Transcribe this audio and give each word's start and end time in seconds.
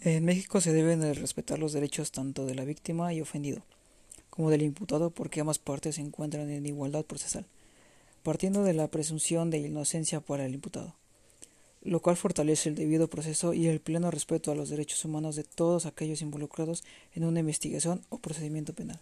En 0.00 0.24
México 0.24 0.60
se 0.60 0.72
deben 0.72 1.02
respetar 1.16 1.58
los 1.58 1.72
derechos 1.72 2.12
tanto 2.12 2.46
de 2.46 2.54
la 2.54 2.64
víctima 2.64 3.12
y 3.12 3.20
ofendido, 3.20 3.64
como 4.30 4.48
del 4.48 4.62
imputado 4.62 5.10
porque 5.10 5.40
ambas 5.40 5.58
partes 5.58 5.96
se 5.96 6.02
encuentran 6.02 6.48
en 6.50 6.66
igualdad 6.66 7.04
procesal, 7.04 7.46
partiendo 8.22 8.62
de 8.62 8.74
la 8.74 8.86
presunción 8.86 9.50
de 9.50 9.58
inocencia 9.58 10.20
para 10.20 10.46
el 10.46 10.54
imputado, 10.54 10.94
lo 11.82 11.98
cual 12.00 12.16
fortalece 12.16 12.68
el 12.68 12.76
debido 12.76 13.08
proceso 13.08 13.54
y 13.54 13.66
el 13.66 13.80
pleno 13.80 14.12
respeto 14.12 14.52
a 14.52 14.54
los 14.54 14.68
derechos 14.68 15.04
humanos 15.04 15.34
de 15.34 15.42
todos 15.42 15.84
aquellos 15.84 16.22
involucrados 16.22 16.84
en 17.12 17.24
una 17.24 17.40
investigación 17.40 18.00
o 18.08 18.18
procedimiento 18.18 18.74
penal. 18.74 19.00